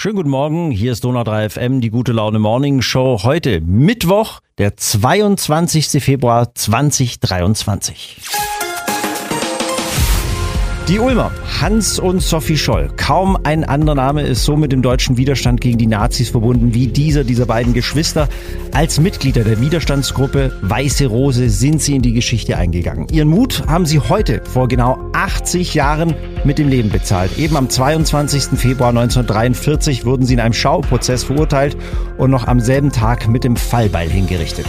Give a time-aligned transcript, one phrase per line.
[0.00, 3.20] Schönen guten Morgen, hier ist Donau 3 FM, die gute Laune Morning Show.
[3.22, 6.02] Heute Mittwoch, der 22.
[6.02, 8.16] Februar 2023.
[10.88, 11.30] Die Ulmer,
[11.60, 12.90] Hans und Sophie Scholl.
[12.96, 16.88] Kaum ein anderer Name ist so mit dem deutschen Widerstand gegen die Nazis verbunden wie
[16.88, 18.28] dieser dieser beiden Geschwister.
[18.72, 23.06] Als Mitglieder der Widerstandsgruppe Weiße Rose sind sie in die Geschichte eingegangen.
[23.12, 26.14] Ihren Mut haben sie heute vor genau 80 Jahren
[26.44, 27.38] mit dem Leben bezahlt.
[27.38, 28.58] Eben am 22.
[28.58, 31.76] Februar 1943 wurden sie in einem Schauprozess verurteilt
[32.18, 34.66] und noch am selben Tag mit dem Fallbeil hingerichtet.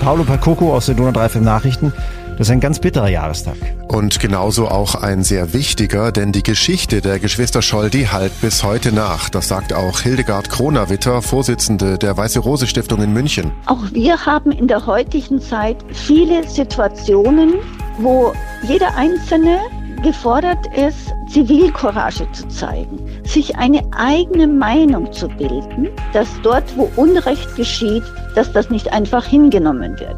[0.00, 1.92] Paolo Pacoco aus den Donau 3 Nachrichten.
[2.38, 3.56] Das ist ein ganz bitterer Jahrestag.
[3.88, 8.64] Und genauso auch ein sehr wichtiger, denn die Geschichte der Geschwister Scholl, die halt bis
[8.64, 9.28] heute nach.
[9.28, 13.52] Das sagt auch Hildegard Kronawitter, Vorsitzende der Weiße Rose Stiftung in München.
[13.66, 17.56] Auch wir haben in der heutigen Zeit viele Situationen,
[17.98, 19.58] wo jeder Einzelne
[20.02, 27.54] gefordert ist, Zivilcourage zu zeigen, sich eine eigene Meinung zu bilden, dass dort, wo Unrecht
[27.56, 28.02] geschieht,
[28.34, 30.16] dass das nicht einfach hingenommen wird.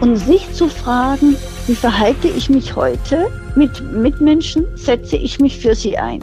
[0.00, 5.74] Und sich zu fragen, wie verhalte ich mich heute mit Mitmenschen, setze ich mich für
[5.74, 6.20] sie ein.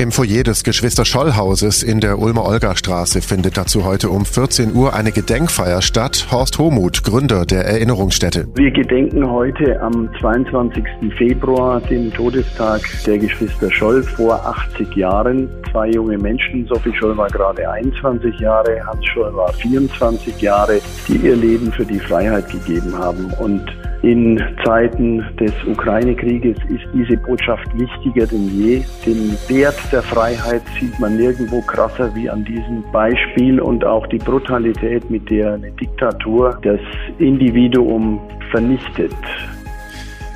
[0.00, 4.94] Im Foyer des Geschwister Schollhauses in der Ulmer Olga-Straße findet dazu heute um 14 Uhr
[4.94, 6.28] eine Gedenkfeier statt.
[6.30, 8.48] Horst Homuth, Gründer der Erinnerungsstätte.
[8.54, 10.84] Wir gedenken heute am 22.
[11.18, 15.50] Februar, dem Todestag der Geschwister Scholl vor 80 Jahren.
[15.70, 21.16] Zwei junge Menschen, Sophie Scholl war gerade 21 Jahre, Hans Scholl war 24 Jahre, die
[21.16, 23.34] ihr Leben für die Freiheit gegeben haben.
[23.38, 23.70] Und
[24.02, 28.82] in Zeiten des Ukraine-Krieges ist diese Botschaft wichtiger denn je.
[29.04, 34.18] Den Wert der Freiheit sieht man nirgendwo krasser wie an diesem Beispiel und auch die
[34.18, 36.80] Brutalität, mit der eine Diktatur das
[37.18, 39.14] Individuum vernichtet.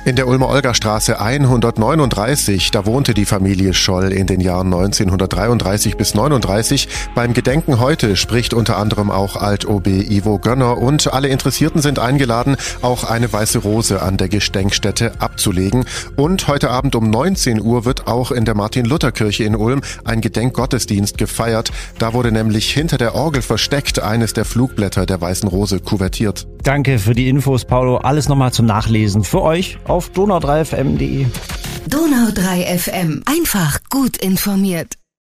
[0.05, 6.13] In der Ulmer Olga-Straße 139, da wohnte die Familie Scholl in den Jahren 1933 bis
[6.13, 6.87] 39.
[7.15, 12.55] Beim Gedenken heute spricht unter anderem auch Alt-OB Ivo Gönner und alle Interessierten sind eingeladen,
[12.83, 15.85] auch eine weiße Rose an der Gedenkstätte abzulegen.
[16.15, 21.17] Und heute Abend um 19 Uhr wird auch in der Martin-Luther-Kirche in Ulm ein Gedenkgottesdienst
[21.17, 21.71] gefeiert.
[21.97, 26.45] Da wurde nämlich hinter der Orgel versteckt eines der Flugblätter der weißen Rose kuvertiert.
[26.65, 27.97] Danke für die Infos, Paulo.
[27.97, 31.27] Alles nochmal zum Nachlesen für euch auf donau3fm.de.
[31.87, 33.21] Donau3fm.
[33.31, 34.94] Einfach gut informiert.